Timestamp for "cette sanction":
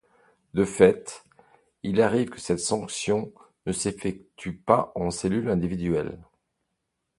2.41-3.31